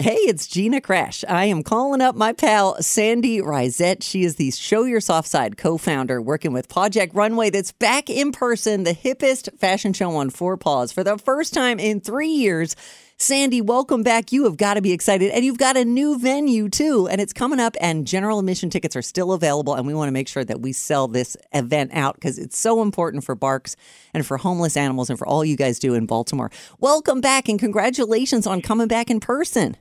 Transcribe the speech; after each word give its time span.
Hey, 0.00 0.14
it's 0.14 0.46
Gina 0.46 0.80
Crash. 0.80 1.24
I 1.28 1.46
am 1.46 1.64
calling 1.64 2.00
up 2.00 2.14
my 2.14 2.32
pal 2.32 2.80
Sande 2.80 3.42
Riesett. 3.42 4.00
She 4.04 4.22
is 4.22 4.36
the 4.36 4.52
Show 4.52 4.84
Your 4.84 5.00
Soft 5.00 5.26
Side 5.26 5.56
co-founder, 5.56 6.22
working 6.22 6.52
with 6.52 6.68
Project 6.68 7.16
Runway. 7.16 7.50
That's 7.50 7.72
back 7.72 8.08
in 8.08 8.30
person, 8.30 8.84
the 8.84 8.94
hippest 8.94 9.58
fashion 9.58 9.92
show 9.92 10.14
on 10.14 10.30
four 10.30 10.56
paws 10.56 10.92
for 10.92 11.02
the 11.02 11.18
first 11.18 11.52
time 11.52 11.80
in 11.80 12.00
three 12.00 12.28
years. 12.28 12.76
Sandy, 13.16 13.60
welcome 13.60 14.04
back. 14.04 14.30
You 14.30 14.44
have 14.44 14.56
got 14.56 14.74
to 14.74 14.80
be 14.80 14.92
excited. 14.92 15.32
And 15.32 15.44
you've 15.44 15.58
got 15.58 15.76
a 15.76 15.84
new 15.84 16.16
venue 16.16 16.68
too. 16.68 17.08
And 17.08 17.20
it's 17.20 17.32
coming 17.32 17.58
up, 17.58 17.74
and 17.80 18.06
general 18.06 18.38
admission 18.38 18.70
tickets 18.70 18.94
are 18.94 19.02
still 19.02 19.32
available. 19.32 19.74
And 19.74 19.84
we 19.84 19.94
want 19.94 20.06
to 20.06 20.12
make 20.12 20.28
sure 20.28 20.44
that 20.44 20.60
we 20.60 20.72
sell 20.72 21.08
this 21.08 21.36
event 21.52 21.90
out 21.92 22.14
because 22.14 22.38
it's 22.38 22.56
so 22.56 22.82
important 22.82 23.24
for 23.24 23.34
BARCS 23.34 23.74
and 24.14 24.24
for 24.24 24.36
homeless 24.36 24.76
animals 24.76 25.10
and 25.10 25.18
for 25.18 25.26
all 25.26 25.44
you 25.44 25.56
guys 25.56 25.80
do 25.80 25.94
in 25.94 26.06
Baltimore. 26.06 26.52
Welcome 26.78 27.20
back 27.20 27.48
and 27.48 27.58
congratulations 27.58 28.46
on 28.46 28.62
coming 28.62 28.86
back 28.86 29.10
in 29.10 29.18
person. 29.18 29.76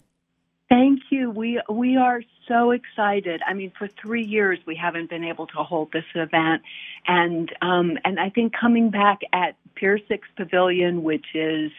Thank 0.69 0.99
you. 1.11 1.31
We 1.31 1.61
we 1.69 1.95
are 1.97 2.21
so 2.47 2.71
excited. 2.71 3.41
I 3.47 3.53
mean, 3.53 3.71
for 3.77 3.87
three 4.01 4.23
years 4.23 4.59
we 4.65 4.75
haven't 4.75 5.09
been 5.09 5.23
able 5.23 5.47
to 5.47 5.63
hold 5.63 5.91
this 5.93 6.05
event, 6.15 6.61
and 7.07 7.49
um, 7.61 7.97
and 8.03 8.19
I 8.19 8.29
think 8.29 8.53
coming 8.59 8.89
back 8.89 9.19
at 9.33 9.55
Pier 9.75 9.99
Six 10.09 10.27
Pavilion, 10.35 11.03
which 11.03 11.25
is 11.35 11.71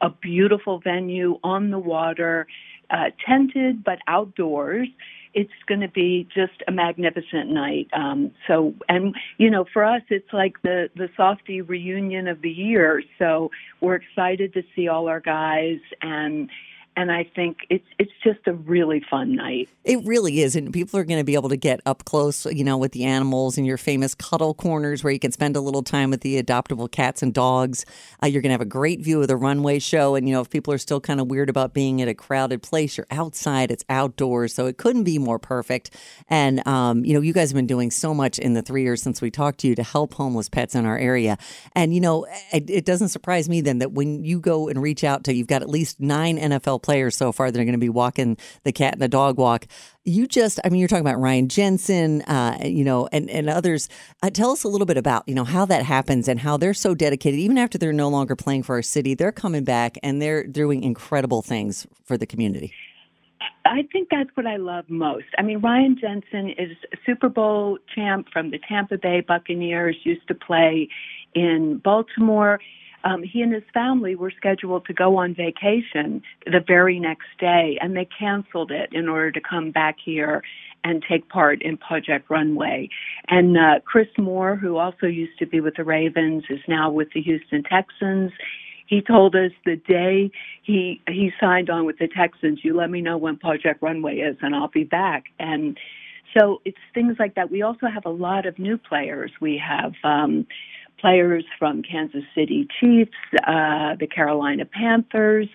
a 0.00 0.10
beautiful 0.10 0.78
venue 0.78 1.38
on 1.42 1.70
the 1.70 1.78
water, 1.78 2.46
uh, 2.90 3.06
tented 3.26 3.82
but 3.82 3.98
outdoors. 4.06 4.88
It's 5.34 5.52
going 5.68 5.80
to 5.80 5.88
be 5.88 6.26
just 6.34 6.62
a 6.66 6.72
magnificent 6.72 7.50
night. 7.50 7.88
Um, 7.92 8.30
so, 8.48 8.74
and 8.88 9.14
you 9.38 9.50
know, 9.50 9.66
for 9.72 9.84
us, 9.84 10.02
it's 10.08 10.32
like 10.32 10.62
the 10.62 10.88
the 10.94 11.08
softy 11.16 11.62
reunion 11.62 12.28
of 12.28 12.42
the 12.42 12.50
year. 12.50 13.02
So 13.18 13.50
we're 13.80 13.96
excited 13.96 14.54
to 14.54 14.62
see 14.76 14.88
all 14.88 15.08
our 15.08 15.20
guys 15.20 15.80
and 16.00 16.48
and 16.96 17.12
I 17.12 17.24
think 17.24 17.58
it's 17.68 17.86
it's 17.98 18.12
just 18.24 18.40
a 18.46 18.54
really 18.54 19.04
fun 19.10 19.36
night. 19.36 19.68
It 19.84 20.04
really 20.06 20.40
is, 20.40 20.56
and 20.56 20.72
people 20.72 20.98
are 20.98 21.04
going 21.04 21.20
to 21.20 21.24
be 21.24 21.34
able 21.34 21.50
to 21.50 21.56
get 21.56 21.80
up 21.84 22.06
close, 22.06 22.46
you 22.46 22.64
know, 22.64 22.78
with 22.78 22.92
the 22.92 23.04
animals 23.04 23.58
and 23.58 23.66
your 23.66 23.76
famous 23.76 24.14
cuddle 24.14 24.54
corners 24.54 25.04
where 25.04 25.12
you 25.12 25.18
can 25.18 25.30
spend 25.30 25.56
a 25.56 25.60
little 25.60 25.82
time 25.82 26.10
with 26.10 26.22
the 26.22 26.42
adoptable 26.42 26.90
cats 26.90 27.22
and 27.22 27.34
dogs. 27.34 27.84
Uh, 28.22 28.26
you're 28.26 28.40
going 28.40 28.48
to 28.48 28.54
have 28.54 28.62
a 28.62 28.64
great 28.64 29.00
view 29.00 29.20
of 29.20 29.28
the 29.28 29.36
runway 29.36 29.78
show, 29.78 30.14
and 30.14 30.26
you 30.26 30.34
know, 30.34 30.40
if 30.40 30.48
people 30.48 30.72
are 30.72 30.78
still 30.78 31.00
kind 31.00 31.20
of 31.20 31.28
weird 31.28 31.50
about 31.50 31.74
being 31.74 32.00
at 32.00 32.08
a 32.08 32.14
crowded 32.14 32.62
place, 32.62 32.96
you're 32.96 33.06
outside, 33.10 33.70
it's 33.70 33.84
outdoors, 33.90 34.54
so 34.54 34.66
it 34.66 34.78
couldn't 34.78 35.04
be 35.04 35.18
more 35.18 35.38
perfect. 35.38 35.90
And 36.28 36.66
um, 36.66 37.04
you 37.04 37.12
know, 37.12 37.20
you 37.20 37.34
guys 37.34 37.50
have 37.50 37.56
been 37.56 37.66
doing 37.66 37.90
so 37.90 38.14
much 38.14 38.38
in 38.38 38.54
the 38.54 38.62
three 38.62 38.82
years 38.82 39.02
since 39.02 39.20
we 39.20 39.30
talked 39.30 39.60
to 39.60 39.68
you 39.68 39.74
to 39.74 39.82
help 39.82 40.14
homeless 40.14 40.48
pets 40.48 40.74
in 40.74 40.86
our 40.86 40.96
area, 40.96 41.36
and 41.74 41.94
you 41.94 42.00
know, 42.00 42.26
it, 42.54 42.70
it 42.70 42.84
doesn't 42.86 43.08
surprise 43.08 43.50
me 43.50 43.60
then 43.60 43.80
that 43.80 43.92
when 43.92 44.24
you 44.24 44.40
go 44.40 44.68
and 44.68 44.80
reach 44.82 45.04
out 45.04 45.24
to, 45.24 45.34
you've 45.34 45.46
got 45.46 45.60
at 45.60 45.68
least 45.68 46.00
nine 46.00 46.38
NFL 46.38 46.85
players 46.86 47.16
so 47.16 47.32
far 47.32 47.50
that 47.50 47.60
are 47.60 47.64
going 47.64 47.72
to 47.72 47.78
be 47.78 47.88
walking 47.88 48.38
the 48.62 48.72
cat 48.72 48.94
and 48.94 49.02
the 49.02 49.08
dog 49.08 49.36
walk. 49.36 49.66
You 50.04 50.26
just, 50.28 50.60
I 50.64 50.68
mean, 50.68 50.78
you're 50.78 50.88
talking 50.88 51.04
about 51.04 51.20
Ryan 51.20 51.48
Jensen, 51.48 52.22
uh, 52.22 52.58
you 52.64 52.84
know, 52.84 53.08
and, 53.10 53.28
and 53.28 53.50
others. 53.50 53.88
Uh, 54.22 54.30
tell 54.30 54.52
us 54.52 54.62
a 54.62 54.68
little 54.68 54.86
bit 54.86 54.96
about, 54.96 55.24
you 55.26 55.34
know, 55.34 55.44
how 55.44 55.66
that 55.66 55.82
happens 55.82 56.28
and 56.28 56.38
how 56.38 56.56
they're 56.56 56.74
so 56.74 56.94
dedicated. 56.94 57.40
Even 57.40 57.58
after 57.58 57.76
they're 57.76 57.92
no 57.92 58.08
longer 58.08 58.36
playing 58.36 58.62
for 58.62 58.76
our 58.76 58.82
city, 58.82 59.14
they're 59.14 59.32
coming 59.32 59.64
back 59.64 59.98
and 60.02 60.22
they're 60.22 60.46
doing 60.46 60.84
incredible 60.84 61.42
things 61.42 61.86
for 62.04 62.16
the 62.16 62.26
community. 62.26 62.72
I 63.64 63.82
think 63.92 64.08
that's 64.10 64.30
what 64.34 64.46
I 64.46 64.56
love 64.56 64.84
most. 64.88 65.26
I 65.38 65.42
mean, 65.42 65.58
Ryan 65.58 65.98
Jensen 66.00 66.50
is 66.50 66.76
a 66.92 66.96
Super 67.04 67.28
Bowl 67.28 67.78
champ 67.92 68.28
from 68.32 68.52
the 68.52 68.60
Tampa 68.68 68.96
Bay 68.96 69.22
Buccaneers, 69.26 69.96
used 70.04 70.26
to 70.28 70.34
play 70.34 70.88
in 71.34 71.78
Baltimore 71.82 72.60
um, 73.06 73.22
he 73.22 73.40
and 73.40 73.52
his 73.52 73.62
family 73.72 74.16
were 74.16 74.32
scheduled 74.36 74.84
to 74.86 74.92
go 74.92 75.16
on 75.16 75.34
vacation 75.34 76.22
the 76.44 76.60
very 76.66 76.98
next 76.98 77.28
day, 77.38 77.78
and 77.80 77.96
they 77.96 78.08
canceled 78.18 78.72
it 78.72 78.90
in 78.92 79.08
order 79.08 79.30
to 79.30 79.40
come 79.40 79.70
back 79.70 79.96
here 80.04 80.42
and 80.82 81.04
take 81.08 81.28
part 81.28 81.62
in 81.62 81.76
Project 81.76 82.28
Runway. 82.28 82.88
And 83.28 83.56
uh, 83.56 83.80
Chris 83.84 84.08
Moore, 84.18 84.56
who 84.56 84.76
also 84.76 85.06
used 85.06 85.38
to 85.38 85.46
be 85.46 85.60
with 85.60 85.76
the 85.76 85.84
Ravens, 85.84 86.44
is 86.50 86.58
now 86.66 86.90
with 86.90 87.08
the 87.14 87.22
Houston 87.22 87.62
Texans. 87.62 88.32
He 88.88 89.00
told 89.00 89.36
us 89.36 89.52
the 89.64 89.76
day 89.76 90.30
he 90.62 91.00
he 91.08 91.30
signed 91.40 91.70
on 91.70 91.86
with 91.86 91.98
the 91.98 92.08
Texans, 92.08 92.60
you 92.64 92.76
let 92.76 92.90
me 92.90 93.00
know 93.00 93.16
when 93.16 93.36
Project 93.36 93.82
Runway 93.82 94.16
is, 94.16 94.36
and 94.42 94.54
I'll 94.54 94.68
be 94.68 94.84
back. 94.84 95.24
And 95.38 95.76
so 96.36 96.60
it's 96.64 96.76
things 96.92 97.16
like 97.18 97.34
that. 97.36 97.50
We 97.50 97.62
also 97.62 97.86
have 97.92 98.04
a 98.04 98.10
lot 98.10 98.46
of 98.46 98.58
new 98.58 98.78
players. 98.78 99.30
We 99.40 99.60
have 99.64 99.92
um, 100.04 100.46
players 101.00 101.44
from 101.58 101.82
Kansas 101.82 102.24
City 102.34 102.66
Chiefs, 102.80 103.16
uh, 103.46 103.96
the 103.98 104.06
Carolina 104.06 104.64
Panthers. 104.64 105.48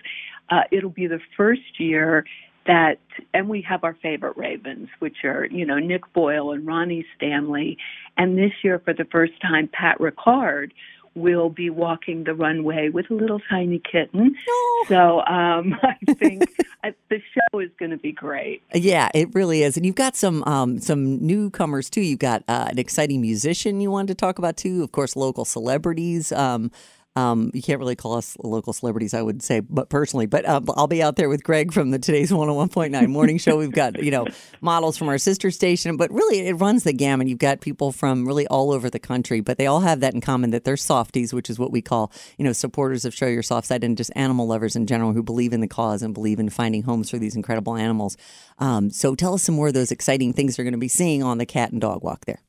Uh, 0.50 0.62
it'll 0.70 0.90
be 0.90 1.06
the 1.06 1.20
first 1.36 1.78
year 1.78 2.24
that, 2.66 2.98
and 3.34 3.48
we 3.48 3.62
have 3.62 3.82
our 3.84 3.96
favorite 4.02 4.36
Ravens, 4.36 4.88
which 5.00 5.24
are, 5.24 5.46
you 5.46 5.66
know, 5.66 5.78
Nick 5.78 6.12
Boyle 6.12 6.52
and 6.52 6.66
Ronnie 6.66 7.04
Stanley. 7.16 7.76
And 8.16 8.38
this 8.38 8.52
year, 8.62 8.80
for 8.84 8.94
the 8.94 9.06
first 9.10 9.32
time, 9.40 9.68
Pat 9.72 9.98
Ricard 9.98 10.70
will 11.14 11.50
be 11.50 11.70
walking 11.70 12.24
the 12.24 12.34
runway 12.34 12.88
with 12.88 13.10
a 13.10 13.14
little 13.14 13.40
tiny 13.48 13.80
kitten. 13.80 14.34
Oh. 14.48 14.84
So 14.88 15.20
um, 15.26 15.78
I 15.82 15.96
think 16.14 16.44
the 16.82 17.22
show 17.32 17.58
is 17.58 17.70
going 17.78 17.90
to 17.90 17.96
be 17.96 18.12
great. 18.12 18.62
Yeah, 18.74 19.08
it 19.14 19.34
really 19.34 19.62
is. 19.62 19.76
And 19.76 19.84
you've 19.84 19.94
got 19.94 20.16
some 20.16 20.42
um, 20.44 20.78
some 20.80 21.24
newcomers 21.24 21.90
too. 21.90 22.00
You've 22.00 22.18
got 22.18 22.42
uh, 22.48 22.68
an 22.70 22.78
exciting 22.78 23.20
musician 23.20 23.80
you 23.80 23.90
wanted 23.90 24.08
to 24.08 24.14
talk 24.14 24.38
about 24.38 24.56
too. 24.56 24.82
Of 24.82 24.92
course, 24.92 25.16
local 25.16 25.44
celebrities. 25.44 26.32
Um, 26.32 26.70
um, 27.14 27.50
you 27.52 27.60
can't 27.60 27.78
really 27.78 27.96
call 27.96 28.14
us 28.14 28.36
local 28.42 28.72
celebrities, 28.72 29.12
I 29.12 29.20
would 29.20 29.42
say, 29.42 29.60
but 29.60 29.90
personally. 29.90 30.26
But 30.26 30.46
uh, 30.46 30.62
I'll 30.76 30.86
be 30.86 31.02
out 31.02 31.16
there 31.16 31.28
with 31.28 31.44
Greg 31.44 31.72
from 31.72 31.90
the 31.90 31.98
Today's 31.98 32.30
101.9 32.30 33.08
morning 33.08 33.38
show. 33.38 33.58
We've 33.58 33.70
got, 33.70 34.02
you 34.02 34.10
know, 34.10 34.26
models 34.62 34.96
from 34.96 35.08
our 35.08 35.18
sister 35.18 35.50
station, 35.50 35.98
but 35.98 36.10
really 36.10 36.46
it 36.46 36.54
runs 36.54 36.84
the 36.84 36.92
gamut. 36.92 37.28
You've 37.28 37.38
got 37.38 37.60
people 37.60 37.92
from 37.92 38.26
really 38.26 38.46
all 38.46 38.72
over 38.72 38.88
the 38.88 38.98
country, 38.98 39.40
but 39.40 39.58
they 39.58 39.66
all 39.66 39.80
have 39.80 40.00
that 40.00 40.14
in 40.14 40.22
common 40.22 40.50
that 40.50 40.64
they're 40.64 40.76
softies, 40.76 41.34
which 41.34 41.50
is 41.50 41.58
what 41.58 41.70
we 41.70 41.82
call, 41.82 42.10
you 42.38 42.44
know, 42.44 42.52
supporters 42.52 43.04
of 43.04 43.14
Show 43.14 43.26
Your 43.26 43.42
Soft 43.42 43.66
Side 43.66 43.84
and 43.84 43.96
just 43.96 44.10
animal 44.16 44.46
lovers 44.46 44.74
in 44.74 44.86
general 44.86 45.12
who 45.12 45.22
believe 45.22 45.52
in 45.52 45.60
the 45.60 45.68
cause 45.68 46.02
and 46.02 46.14
believe 46.14 46.40
in 46.40 46.48
finding 46.48 46.82
homes 46.82 47.10
for 47.10 47.18
these 47.18 47.36
incredible 47.36 47.76
animals. 47.76 48.16
Um, 48.58 48.90
so 48.90 49.14
tell 49.14 49.34
us 49.34 49.42
some 49.42 49.54
more 49.54 49.68
of 49.68 49.74
those 49.74 49.90
exciting 49.90 50.32
things 50.32 50.56
you're 50.56 50.64
going 50.64 50.72
to 50.72 50.78
be 50.78 50.88
seeing 50.88 51.22
on 51.22 51.36
the 51.36 51.46
cat 51.46 51.72
and 51.72 51.80
dog 51.80 52.02
walk 52.02 52.24
there. 52.24 52.40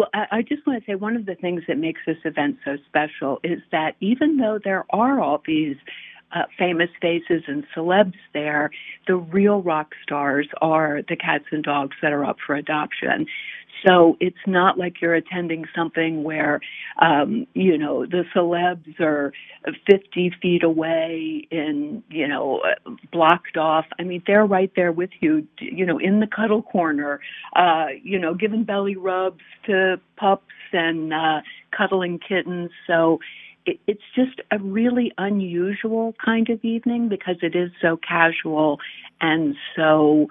Well, 0.00 0.08
I 0.14 0.40
just 0.40 0.66
want 0.66 0.82
to 0.82 0.90
say 0.90 0.94
one 0.94 1.14
of 1.14 1.26
the 1.26 1.34
things 1.34 1.62
that 1.68 1.76
makes 1.76 2.00
this 2.06 2.16
event 2.24 2.56
so 2.64 2.78
special 2.88 3.38
is 3.44 3.60
that 3.70 3.96
even 4.00 4.38
though 4.38 4.58
there 4.64 4.86
are 4.94 5.20
all 5.20 5.42
these 5.46 5.76
uh, 6.32 6.44
famous 6.58 6.88
faces 7.02 7.42
and 7.46 7.66
celebs 7.76 8.14
there, 8.32 8.70
the 9.06 9.16
real 9.16 9.60
rock 9.60 9.92
stars 10.02 10.48
are 10.62 11.02
the 11.06 11.16
cats 11.16 11.44
and 11.50 11.62
dogs 11.62 11.96
that 12.00 12.14
are 12.14 12.24
up 12.24 12.38
for 12.46 12.54
adoption. 12.54 13.26
So 13.86 14.16
it's 14.20 14.36
not 14.46 14.78
like 14.78 15.00
you're 15.00 15.14
attending 15.14 15.64
something 15.74 16.22
where, 16.22 16.60
um, 17.00 17.46
you 17.54 17.78
know, 17.78 18.04
the 18.06 18.24
celebs 18.34 19.00
are 19.00 19.32
50 19.90 20.32
feet 20.40 20.62
away 20.62 21.46
and, 21.50 22.02
you 22.10 22.28
know, 22.28 22.60
blocked 23.12 23.56
off. 23.56 23.86
I 23.98 24.02
mean, 24.02 24.22
they're 24.26 24.46
right 24.46 24.70
there 24.76 24.92
with 24.92 25.10
you, 25.20 25.46
you 25.60 25.86
know, 25.86 25.98
in 25.98 26.20
the 26.20 26.26
cuddle 26.26 26.62
corner, 26.62 27.20
uh, 27.56 27.86
you 28.02 28.18
know, 28.18 28.34
giving 28.34 28.64
belly 28.64 28.96
rubs 28.96 29.40
to 29.66 30.00
pups 30.16 30.52
and, 30.72 31.12
uh, 31.12 31.40
cuddling 31.76 32.18
kittens. 32.18 32.70
So, 32.86 33.20
it's 33.66 34.02
just 34.16 34.40
a 34.50 34.58
really 34.58 35.12
unusual 35.18 36.14
kind 36.24 36.48
of 36.48 36.64
evening 36.64 37.08
because 37.08 37.36
it 37.42 37.54
is 37.54 37.70
so 37.80 37.98
casual 37.98 38.78
and 39.20 39.54
so 39.76 40.28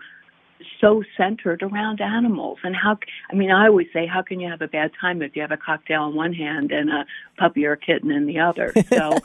so 0.81 1.03
centered 1.17 1.63
around 1.63 2.01
animals. 2.01 2.59
And 2.63 2.75
how, 2.75 2.97
I 3.31 3.35
mean, 3.35 3.51
I 3.51 3.67
always 3.67 3.87
say, 3.93 4.05
how 4.07 4.21
can 4.21 4.39
you 4.39 4.49
have 4.49 4.61
a 4.61 4.67
bad 4.67 4.91
time 4.99 5.21
if 5.21 5.35
you 5.35 5.41
have 5.41 5.51
a 5.51 5.57
cocktail 5.57 6.07
in 6.07 6.15
one 6.15 6.33
hand 6.33 6.71
and 6.71 6.89
a 6.89 7.05
puppy 7.37 7.65
or 7.65 7.73
a 7.73 7.77
kitten 7.77 8.11
in 8.11 8.25
the 8.25 8.39
other? 8.39 8.73
So, 8.89 9.19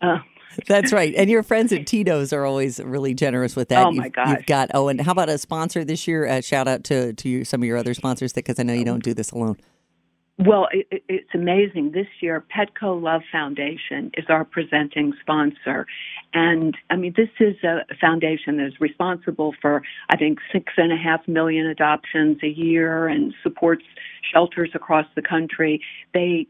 uh, 0.00 0.18
That's 0.66 0.92
right. 0.92 1.14
And 1.16 1.30
your 1.30 1.44
friends 1.44 1.72
at 1.72 1.86
Tito's 1.86 2.32
are 2.32 2.44
always 2.44 2.80
really 2.80 3.14
generous 3.14 3.54
with 3.54 3.68
that. 3.68 3.86
Oh, 3.86 3.92
my 3.92 4.04
You've- 4.04 4.10
gosh. 4.10 4.28
You've 4.30 4.46
got, 4.46 4.70
oh, 4.74 4.88
and 4.88 5.00
how 5.00 5.12
about 5.12 5.28
a 5.28 5.38
sponsor 5.38 5.84
this 5.84 6.08
year? 6.08 6.26
Uh, 6.26 6.40
shout 6.40 6.66
out 6.66 6.82
to, 6.84 7.12
to 7.12 7.28
you, 7.28 7.44
some 7.44 7.62
of 7.62 7.66
your 7.66 7.76
other 7.76 7.94
sponsors 7.94 8.32
because 8.32 8.58
I 8.58 8.64
know 8.64 8.72
you 8.72 8.84
don't 8.84 9.02
do 9.04 9.14
this 9.14 9.30
alone. 9.30 9.56
Well, 10.40 10.68
it, 10.72 10.86
it- 10.90 11.04
it's 11.08 11.34
amazing. 11.34 11.92
This 11.92 12.06
year, 12.20 12.44
Petco 12.56 13.00
Love 13.00 13.22
Foundation 13.32 14.10
is 14.16 14.24
our 14.30 14.44
presenting 14.44 15.12
sponsor. 15.20 15.86
And 16.34 16.76
I 16.90 16.96
mean, 16.96 17.14
this 17.16 17.28
is 17.40 17.56
a 17.64 17.80
foundation 18.00 18.56
that 18.58 18.66
is 18.68 18.80
responsible 18.80 19.54
for, 19.62 19.82
I 20.08 20.16
think, 20.16 20.38
six 20.52 20.72
and 20.78 20.92
a 20.92 20.96
half 20.96 21.26
million 21.28 21.66
adoptions 21.66 22.38
a 22.42 22.48
year 22.48 23.08
and 23.08 23.34
supports 23.42 23.84
shelters 24.32 24.70
across 24.74 25.06
the 25.16 25.22
country. 25.22 25.82
They, 26.14 26.46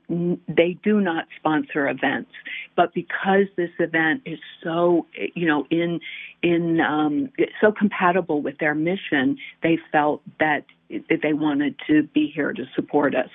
they 0.49 0.79
do 0.85 1.01
not 1.01 1.27
sponsor 1.39 1.89
events, 1.89 2.31
but 2.77 2.95
because 2.95 3.47
this 3.57 3.71
event 3.81 4.23
is 4.27 4.39
so, 4.65 5.07
you 5.35 5.47
know, 5.47 5.67
in, 5.71 6.01
in, 6.43 6.81
um, 6.81 7.31
so 7.61 7.73
compatible 7.73 8.43
with 8.43 8.59
their 8.59 8.75
mission, 8.75 9.39
they 9.63 9.79
felt 9.93 10.23
that 10.41 10.65
that 11.09 11.21
they 11.23 11.33
wanted 11.35 11.77
to 11.87 12.03
be 12.15 12.33
here 12.35 12.53
to 12.53 12.65
support 12.75 13.15
us. 13.15 13.29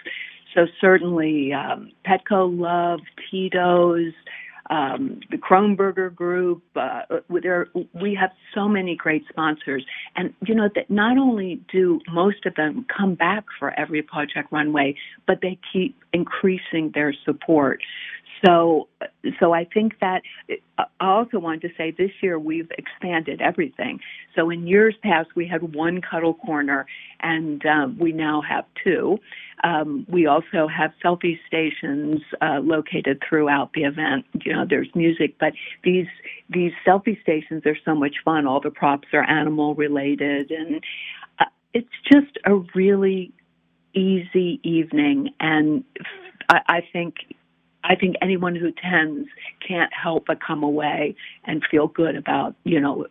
So 0.56 0.68
certainly, 0.80 1.52
um, 1.54 1.92
Petco 2.08 2.50
Love, 2.58 3.02
Tito's, 3.30 4.14
um, 4.70 5.20
the 5.30 5.38
Kronberger 5.38 6.14
Group. 6.14 6.64
Uh, 6.76 7.02
there, 7.30 7.68
we 7.94 8.16
have 8.20 8.32
so 8.54 8.68
many 8.68 8.96
great 8.96 9.24
sponsors, 9.30 9.86
and 10.16 10.34
you 10.48 10.56
know 10.56 10.70
that 10.74 10.90
not 10.90 11.18
only 11.18 11.62
do 11.72 12.00
most 12.12 12.46
of 12.46 12.56
them 12.56 12.86
come 12.96 13.16
back 13.16 13.44
for 13.60 13.78
every 13.80 14.02
Project 14.02 14.52
Runway, 14.52 14.96
but 15.28 15.40
they 15.42 15.60
keep 15.72 15.96
increasing 16.14 16.92
their 16.94 17.14
support. 17.26 17.82
So, 18.44 18.88
so 19.40 19.54
I 19.54 19.66
think 19.66 20.00
that 20.02 20.22
I 20.78 20.86
also 21.00 21.40
wanted 21.40 21.62
to 21.62 21.70
say 21.78 21.92
this 21.92 22.12
year 22.22 22.38
we've 22.38 22.70
expanded 22.78 23.42
everything. 23.42 24.00
So 24.36 24.50
in 24.50 24.68
years 24.68 24.96
past 25.02 25.30
we 25.36 25.48
had 25.48 25.76
one 25.76 26.02
cuddle 26.02 26.34
corner, 26.34 26.86
and 27.22 27.66
um, 27.66 27.98
we 27.98 28.12
now 28.12 28.42
have 28.42 28.66
two. 28.84 29.20
Um, 29.64 30.06
we 30.10 30.28
also 30.28 30.68
have 30.68 30.92
selfie 31.04 31.40
stations 31.48 32.22
uh, 32.42 32.60
located 32.62 33.24
throughout 33.28 33.72
the 33.74 33.84
event. 33.84 34.26
You 34.44 34.54
know, 34.54 34.66
there's 34.70 34.90
music, 34.96 35.36
but 35.40 35.54
these 35.84 36.08
these 36.50 36.74
selfie 36.86 37.20
stations 37.22 37.64
are 37.66 37.78
so 37.86 37.96
much 37.96 38.16
fun. 38.26 38.48
All 38.48 38.60
the 38.60 38.72
props 38.72 39.08
are 39.14 39.24
animal 39.24 39.76
related, 39.76 40.52
and 40.52 40.84
uh, 41.40 41.46
it's 41.74 41.88
just 42.12 42.38
a 42.46 42.56
really 42.76 43.32
easy 43.94 44.60
evening. 44.64 45.30
And 45.40 45.84
I, 46.50 46.60
I 46.68 46.82
think 46.92 47.16
I 47.88 47.96
think 47.96 48.16
anyone 48.22 48.56
who 48.56 48.68
attends 48.68 49.30
can't 49.66 49.92
help 49.94 50.26
but 50.28 50.40
come 50.46 50.64
away 50.64 51.16
and 51.44 51.64
feel 51.70 51.88
good 51.88 52.16
about, 52.16 52.56
you 52.64 52.80
know, 52.80 53.06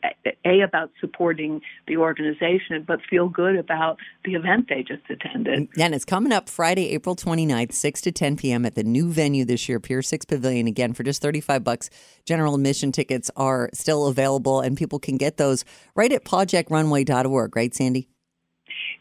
a 0.45 0.61
about 0.61 0.91
supporting 1.01 1.61
the 1.87 1.97
organization, 1.97 2.85
but 2.87 3.01
feel 3.09 3.29
good 3.29 3.57
about 3.57 3.99
the 4.25 4.35
event 4.35 4.67
they 4.69 4.83
just 4.83 5.03
attended. 5.09 5.69
And 5.79 5.95
it's 5.95 6.05
coming 6.05 6.33
up 6.33 6.49
Friday, 6.49 6.91
April 6.91 7.15
29th, 7.15 7.73
6 7.73 8.01
to 8.03 8.13
10 8.13 8.37
p.m. 8.37 8.67
at 8.67 8.75
the 8.75 8.83
new 8.83 9.11
venue 9.11 9.45
this 9.45 9.69
year, 9.69 9.79
Pier 9.79 10.03
6 10.03 10.25
Pavilion. 10.25 10.67
Again, 10.67 10.93
for 10.93 11.03
just 11.03 11.23
35 11.23 11.63
bucks. 11.63 11.91
General 12.25 12.55
admission 12.55 12.91
tickets 12.93 13.31
are 13.37 13.71
still 13.73 14.07
available, 14.07 14.61
and 14.61 14.77
people 14.77 14.99
can 14.99 15.17
get 15.17 15.37
those 15.37 15.65
right 15.95 16.13
at 16.13 16.25
projectrunway.org, 16.25 17.57
right, 17.57 17.75
Sande? 17.75 18.07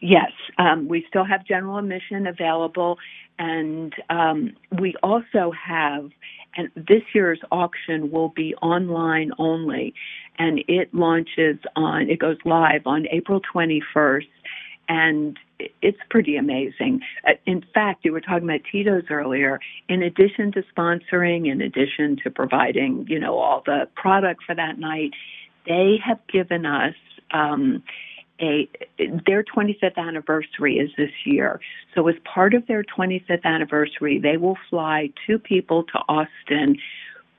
Yes, 0.01 0.31
um, 0.57 0.89
we 0.89 1.05
still 1.07 1.23
have 1.23 1.45
general 1.45 1.77
admission 1.77 2.27
available, 2.27 2.97
and 3.39 3.94
um, 4.09 4.56
we 4.80 4.95
also 5.01 5.51
have, 5.51 6.09
and 6.56 6.69
this 6.75 7.01
year's 7.13 7.39
auction 7.51 8.12
will 8.12 8.30
be 8.30 8.56
online 8.56 9.31
only, 9.38 9.94
and 10.38 10.63
it 10.68 10.94
launches 10.94 11.57
on, 11.75 12.09
it 12.09 12.19
goes 12.19 12.38
live 12.45 12.85
on 12.85 13.07
April 13.12 13.41
21st, 13.53 14.27
and 14.89 15.38
it's 15.81 15.97
pretty 16.09 16.35
amazing. 16.35 17.01
Uh, 17.27 17.33
In 17.45 17.63
fact, 17.74 18.03
you 18.03 18.12
were 18.12 18.21
talking 18.21 18.44
about 18.44 18.62
Tito's 18.69 19.06
earlier. 19.09 19.59
In 19.88 20.03
addition 20.03 20.51
to 20.53 20.63
sponsoring, 20.75 21.50
in 21.51 21.62
addition 21.62 22.18
to 22.24 22.30
providing, 22.30 23.06
you 23.07 23.19
know, 23.19 23.38
all 23.38 23.63
the 23.65 23.88
product 23.95 24.44
for 24.44 24.56
that 24.56 24.77
night, 24.80 25.12
they 25.65 25.97
have 26.03 26.19
given 26.27 26.65
us. 26.65 26.95
Um, 27.31 27.83
a 28.44 28.69
their 29.25 29.44
25th 29.44 29.98
anniversary 29.98 30.78
is 30.78 30.90
this 30.98 31.12
year. 31.25 31.60
So 31.95 32.07
as 32.07 32.16
part 32.25 32.54
of 32.54 32.68
their 32.68 32.84
25th 32.84 33.44
anniversary, 33.44 34.19
they 34.19 34.38
will 34.38 34.57
fly 34.69 35.10
two 35.25 35.40
people 35.40 35.84
to 35.86 36.00
Austin 36.10 36.78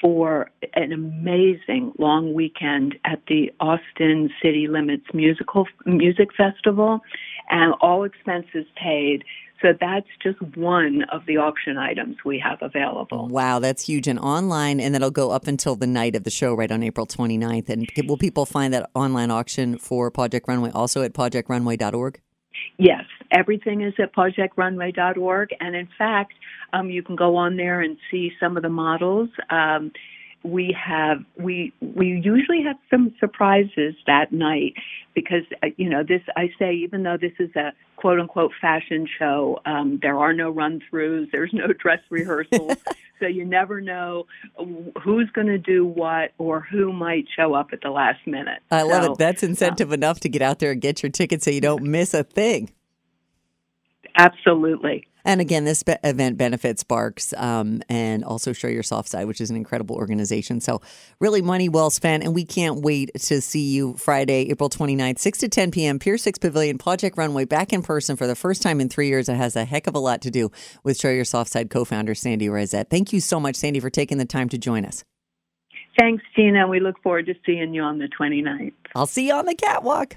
for 0.01 0.51
an 0.75 0.93
amazing 0.93 1.93
long 1.99 2.35
weekend 2.35 2.95
at 3.05 3.21
the 3.29 3.53
Austin 3.61 4.31
City 4.43 4.67
Limits 4.67 5.07
musical 5.15 5.67
music 5.87 6.29
festival 6.37 7.01
and 7.51 7.75
all 7.81 8.05
expenses 8.05 8.67
paid. 8.77 9.25
So 9.63 9.69
that's 9.81 10.07
just 10.23 10.41
one 10.57 11.05
of 11.11 11.25
the 11.27 11.39
auction 11.39 11.79
items 11.79 12.17
we 12.25 12.39
have 12.39 12.59
available. 12.61 13.29
Wow, 13.29 13.61
that's 13.61 13.87
huge. 13.87 14.07
And 14.09 14.19
online, 14.19 14.81
and 14.81 14.95
that'll 14.95 15.11
go 15.11 15.31
up 15.31 15.47
until 15.47 15.77
the 15.77 15.87
night 15.87 16.17
of 16.17 16.25
the 16.25 16.31
show, 16.31 16.55
right 16.55 16.71
on 16.71 16.83
April 16.83 17.07
29th. 17.07 17.69
And 17.71 17.89
will 18.07 18.19
people 18.19 18.47
find 18.47 18.75
that 18.75 18.91
online 18.95 19.31
auction 19.31 19.79
for 19.79 20.11
Project 20.11 20.49
Runway 20.49 20.71
also 20.73 21.03
at 21.03 21.15
projectrunway.org? 21.15 22.21
Yes, 22.79 23.05
everything 23.31 23.83
is 23.83 23.95
at 23.99 24.15
projectrunway.org, 24.15 25.51
and 25.61 25.77
in 25.77 25.89
fact, 25.97 26.33
um, 26.73 26.91
you 26.91 27.03
can 27.03 27.17
go 27.17 27.37
on 27.37 27.57
there 27.57 27.81
and 27.81 27.97
see 28.11 28.33
some 28.41 28.57
of 28.57 28.63
the 28.63 28.69
models. 28.69 29.29
Um, 29.51 29.93
we 30.45 30.77
have 30.79 31.19
we 31.39 31.73
we 31.81 32.21
usually 32.23 32.63
have 32.63 32.77
some 32.91 33.15
surprises 33.19 33.95
that 34.07 34.31
night 34.31 34.75
because 35.15 35.43
uh, 35.63 35.69
you 35.79 35.89
know 35.89 36.05
this 36.07 36.21
I 36.37 36.51
say 36.59 36.75
even 36.75 37.03
though 37.03 37.17
this 37.19 37.33
is 37.39 37.51
a 37.57 37.73
quote 37.97 38.21
unquote 38.21 38.53
fashion 38.61 39.07
show, 39.19 39.59
um, 39.65 39.99
there 40.03 40.19
are 40.19 40.35
no 40.35 40.51
run 40.51 40.81
throughs, 40.93 41.31
there's 41.33 41.53
no 41.55 41.69
dress 41.79 42.01
rehearsals, 42.11 42.77
so 43.21 43.27
you 43.27 43.47
never 43.47 43.81
know 43.81 44.27
who's 45.03 45.31
going 45.31 45.47
to 45.47 45.59
do 45.59 45.87
what 45.87 46.33
or 46.37 46.61
who 46.61 46.93
might 46.93 47.25
show 47.35 47.55
up 47.55 47.69
at 47.73 47.81
the 47.81 47.91
last 47.91 48.27
minute. 48.27 48.61
I 48.71 48.83
love 48.83 49.05
So, 49.05 49.13
it. 49.13 49.19
That's 49.19 49.43
incentive 49.43 49.93
enough 49.93 50.21
to 50.21 50.29
get 50.29 50.43
out 50.43 50.59
there 50.59 50.73
and 50.73 50.81
get 50.81 51.03
your 51.03 51.11
ticket 51.11 51.43
so 51.43 51.51
you 51.51 51.63
don't 51.63 51.85
miss 51.85 52.13
a 52.13 52.23
thing. 52.23 52.71
Absolutely. 54.17 55.07
And 55.25 55.41
again, 55.41 55.65
this 55.65 55.83
be- 55.83 55.97
event 56.05 56.37
benefits 56.37 56.83
Sparks 56.83 57.33
um, 57.37 57.83
and 57.89 58.25
also 58.25 58.53
Show 58.53 58.69
Your 58.69 58.83
Soft 58.83 59.09
Side, 59.09 59.27
which 59.27 59.41
is 59.41 59.51
an 59.51 59.57
incredible 59.57 59.97
organization. 59.97 60.61
So, 60.61 60.83
really, 61.19 61.41
money 61.41 61.69
well 61.69 61.91
spent. 61.91 62.25
And 62.25 62.35
we 62.35 62.45
can't 62.45 62.83
wait 62.83 63.11
to 63.15 63.41
see 63.41 63.73
you 63.73 63.95
Friday, 63.95 64.51
April 64.51 64.69
29th, 64.69 65.19
6 65.19 65.39
to 65.39 65.49
10 65.49 65.71
p.m., 65.71 65.99
Pier 65.99 66.19
6 66.19 66.39
Pavilion, 66.39 66.79
Project 66.79 67.17
Runway, 67.17 67.45
back 67.47 67.73
in 67.73 67.83
person 67.83 68.17
for 68.17 68.27
the 68.27 68.35
first 68.35 68.61
time 68.63 68.81
in 68.81 68.89
three 68.89 69.09
years. 69.09 69.29
It 69.29 69.37
has 69.37 69.57
a 69.57 69.65
heck 69.65 69.87
of 69.87 69.95
a 69.95 69.99
lot 69.99 70.21
to 70.23 70.31
do 70.31 70.51
with 70.83 70.99
Show 70.99 71.11
Your 71.11 71.25
Soft 71.25 71.51
Side 71.51 71.71
co 71.71 71.85
founder 71.85 72.15
Sande 72.15 72.43
Riesett. 72.43 72.91
Thank 72.91 73.13
you 73.13 73.21
so 73.21 73.41
much, 73.41 73.57
Sandy, 73.57 73.81
for 73.81 73.91
taking 73.91 74.19
the 74.19 74.25
time 74.27 74.49
to 74.51 74.59
join 74.59 74.85
us. 74.85 75.05
Thanks, 75.99 76.25
Gina. 76.35 76.67
We 76.67 76.81
look 76.81 77.01
forward 77.03 77.27
to 77.27 77.35
seeing 77.47 77.73
you 77.73 77.83
on 77.83 77.99
the 77.99 78.09
29th. 78.09 78.73
I'll 78.95 79.07
see 79.07 79.29
you 79.29 79.35
on 79.35 79.47
the 79.47 79.55
catwalk. 79.55 80.17